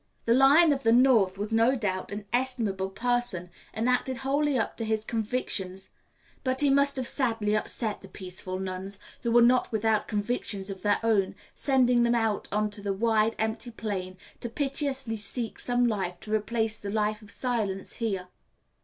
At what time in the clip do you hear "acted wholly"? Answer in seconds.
3.87-4.57